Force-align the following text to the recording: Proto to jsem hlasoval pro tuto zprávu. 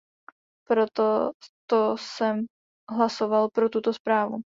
Proto 0.67 1.31
to 1.69 1.97
jsem 1.97 2.45
hlasoval 2.91 3.49
pro 3.49 3.69
tuto 3.69 3.93
zprávu. 3.93 4.37